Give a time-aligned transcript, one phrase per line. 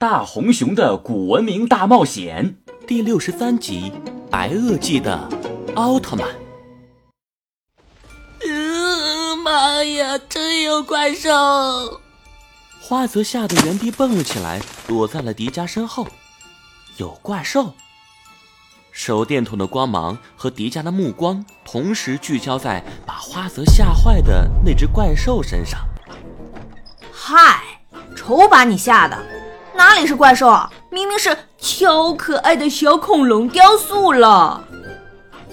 [0.00, 2.54] 大红熊的古文明大冒险
[2.86, 3.92] 第六十三集：
[4.30, 5.28] 白垩纪的
[5.74, 6.28] 奥特曼。
[8.48, 12.00] 嗯，妈呀，真有怪兽！
[12.80, 16.06] 花泽吓得原地蹦了起来，躲在了迪迦身后。
[16.98, 17.74] 有怪兽！
[18.92, 25.80] 手电筒的光芒和迪迦的目光同时聚焦在把花泽吓坏的那只怪兽身上。
[27.12, 27.80] 嗨，
[28.14, 29.37] 瞅把你吓的！
[29.78, 34.60] 哪里是怪兽啊，明明是超可爱的小恐龙雕塑了。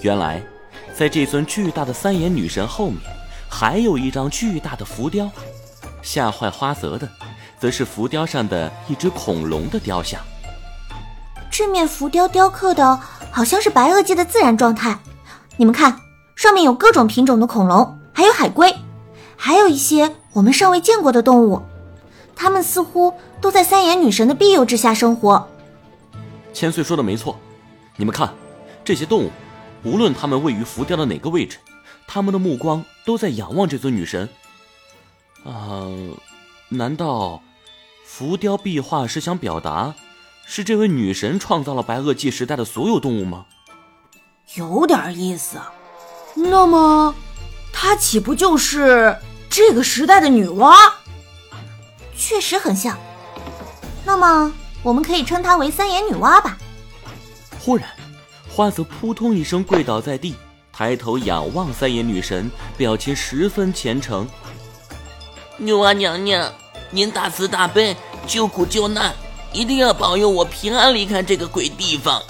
[0.00, 0.42] 原来，
[0.92, 2.98] 在这尊巨大的三眼女神后面，
[3.48, 5.30] 还有一张巨大的浮雕。
[6.02, 7.08] 吓坏花泽的，
[7.60, 10.20] 则是浮雕上的一只恐龙的雕像。
[11.48, 12.98] 这面浮雕雕刻的
[13.30, 14.98] 好像是白垩纪的自然状态。
[15.56, 16.00] 你们看，
[16.34, 18.74] 上面有各种品种的恐龙，还有海龟，
[19.36, 21.62] 还有一些我们尚未见过的动物。
[22.36, 25.48] 它们似乎都在三眼女神的庇佑之下生活。
[26.52, 27.36] 千岁说的没错，
[27.96, 28.32] 你们看，
[28.84, 29.30] 这些动物，
[29.82, 31.56] 无论它们位于浮雕的哪个位置，
[32.06, 34.28] 它们的目光都在仰望这尊女神。
[35.44, 35.86] 啊，
[36.68, 37.42] 难道
[38.04, 39.94] 浮雕壁画是想表达，
[40.44, 43.46] 是这位女神创造了白垩纪时代的所有动物吗？
[44.54, 45.58] 有点意思。
[46.34, 47.14] 那么，
[47.72, 49.16] 她岂不就是
[49.48, 50.74] 这个时代的女娲？
[52.16, 52.96] 确实很像，
[54.04, 56.56] 那么我们可以称她为三眼女娲吧。
[57.60, 57.88] 忽然，
[58.48, 60.34] 花泽扑通一声跪倒在地，
[60.72, 64.26] 抬头仰望三眼女神，表情十分虔诚。
[65.58, 66.52] 女娲娘娘，
[66.90, 69.14] 您大慈大悲，救苦救难，
[69.52, 72.22] 一定要保佑我平安离开这个鬼地方。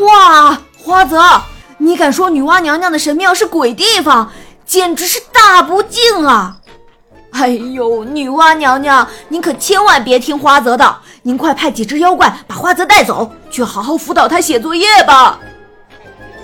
[0.00, 1.42] 哇，花泽，
[1.78, 4.32] 你敢说女娲娘娘的神庙是鬼地方，
[4.64, 6.58] 简直是大不敬啊！
[7.36, 15.38] 哎呦，女娲娘娘，您可千万别听花泽的，您快派几只妖怪把花泽带走，去好好辅导他写作业吧。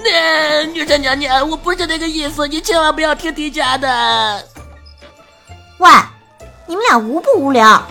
[0.04, 4.46] 那女神娘娘，我不是那个意思，你千万不要听迪迦的。
[5.78, 5.88] 喂，
[6.66, 7.82] 你们俩无不无聊？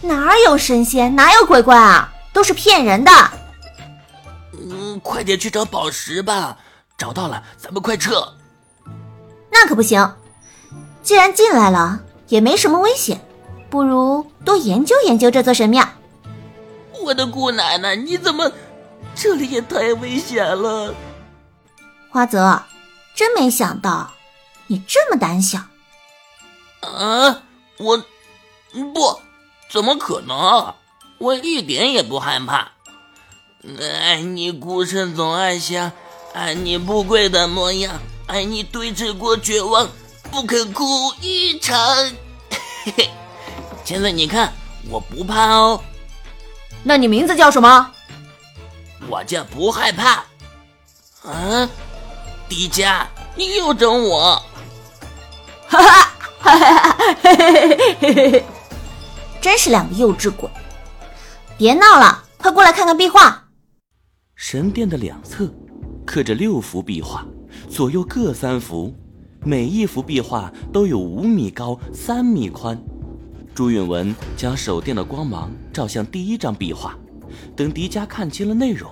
[0.00, 2.12] 哪有神仙，哪有鬼怪啊？
[2.32, 3.10] 都是骗人的。
[4.52, 6.56] 嗯，快点去找宝石吧，
[6.96, 8.34] 找到了咱们快撤。
[9.50, 10.14] 那可不行，
[11.02, 11.98] 既然进来了。
[12.30, 13.20] 也没什么危险，
[13.68, 15.86] 不如多研究研究这座神庙。
[17.02, 18.50] 我的姑奶奶，你怎么？
[19.14, 20.94] 这里也太危险了！
[22.08, 22.62] 花泽，
[23.14, 24.12] 真没想到
[24.68, 25.58] 你这么胆小。
[26.80, 27.42] 啊，
[27.78, 27.98] 我
[28.94, 29.20] 不，
[29.68, 30.74] 怎么可能？
[31.18, 32.70] 我一点也不害怕。
[33.80, 35.90] 爱你孤身总爱想，
[36.32, 39.88] 爱你不跪的模样，爱你对峙过绝望。
[40.30, 40.84] 不肯哭
[41.20, 41.76] 一场，
[42.84, 43.10] 嘿嘿，
[43.84, 44.52] 千岁，你看
[44.88, 45.82] 我不怕哦。
[46.82, 47.90] 那你名字叫什么？
[49.08, 50.24] 我叫不害怕。
[51.28, 51.68] 啊，
[52.48, 53.04] 迪迦，
[53.34, 54.42] 你又整我！
[55.66, 58.44] 哈哈哈哈嘿嘿嘿嘿嘿，
[59.40, 60.48] 真是两个幼稚鬼！
[61.58, 63.48] 别闹了，快过来看看壁画。
[64.36, 65.52] 神殿的两侧
[66.06, 67.26] 刻着六幅壁画，
[67.68, 68.94] 左右各三幅。
[69.42, 72.78] 每一幅壁画都有五米高、三米宽。
[73.54, 76.94] 朱允文将手电的光芒照向第一张壁画，
[77.56, 78.90] 等迪迦看清了内容，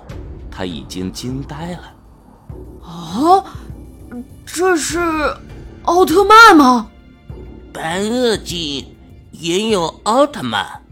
[0.51, 1.95] 他已经惊呆了。
[2.83, 3.45] 啊，
[4.47, 4.99] 这是
[5.83, 6.91] 奥特曼吗？
[7.73, 8.87] 白垩纪
[9.31, 10.83] 也有奥特曼。